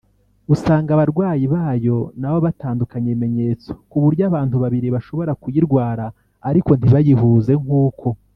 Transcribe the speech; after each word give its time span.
usanga 0.53 0.89
abarwayi 0.95 1.45
bayo 1.53 1.97
nabo 2.19 2.37
batandukanya 2.45 3.07
ibimenyetso 3.09 3.69
ku 3.89 3.97
buryo 4.03 4.23
abantu 4.29 4.55
babiri 4.63 4.87
bashobora 4.95 5.31
kuyirwara 5.41 6.05
ariko 6.49 6.71
ntibayihuze 6.75 7.53
nkuko…… 7.63 8.07